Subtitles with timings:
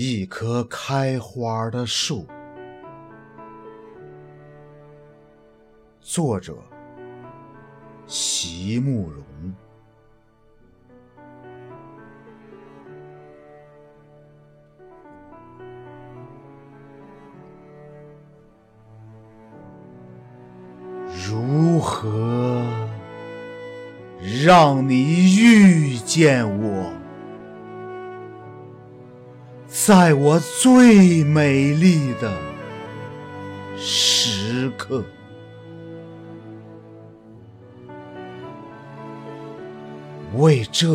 [0.00, 2.24] 一棵开花的树。
[6.00, 6.54] 作者：
[8.06, 9.24] 席慕容。
[21.28, 22.64] 如何
[24.44, 27.07] 让你遇见我？
[29.68, 32.32] 在我最美丽的
[33.76, 35.04] 时刻，
[40.36, 40.88] 为这，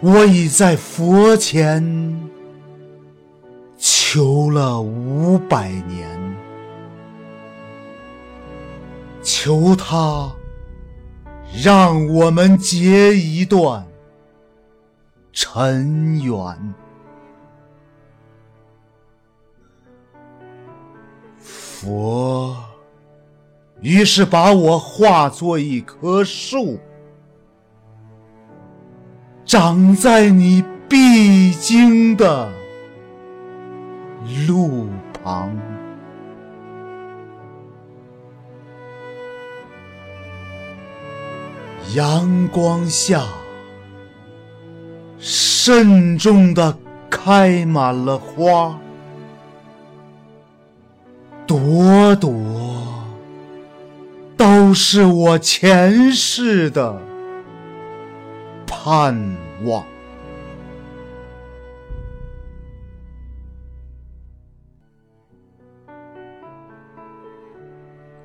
[0.00, 2.18] 我已在佛前
[3.76, 6.08] 求了五百年，
[9.22, 10.32] 求他
[11.62, 13.86] 让我们结一段
[15.40, 16.74] 尘缘。
[21.38, 22.56] 佛
[23.80, 26.80] 于是把我化作一棵树，
[29.44, 32.50] 长在你必经的
[34.48, 34.88] 路
[35.22, 35.56] 旁。
[41.94, 43.24] 阳光下，
[45.70, 46.78] 慎重地
[47.10, 48.80] 开满了花。
[51.46, 52.32] 朵朵
[54.34, 56.98] 都是我前世的
[58.66, 59.84] 盼望。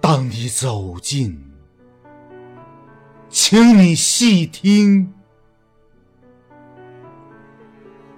[0.00, 1.42] 当你走近，
[3.28, 5.12] 请你细听，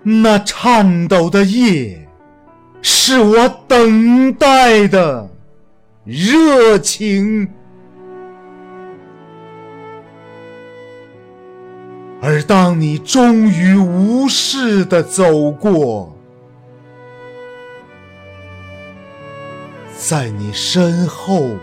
[0.05, 2.01] 那颤抖的叶。
[2.87, 5.31] 是我等待的
[6.05, 7.49] 热情，
[12.21, 16.15] 而当你终于无视的走过，
[19.97, 21.57] 在你身后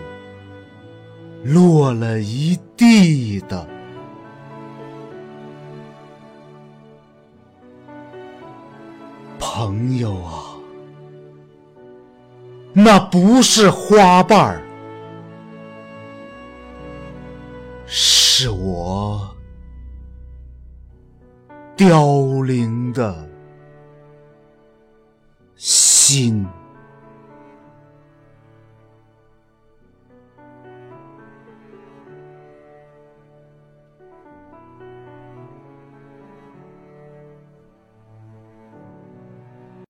[1.44, 3.64] 落了一地的
[9.44, 10.54] 朋友啊。
[12.72, 14.62] 那不是花瓣儿，
[17.84, 19.36] 是我
[21.76, 23.28] 凋零的
[25.56, 26.46] 心。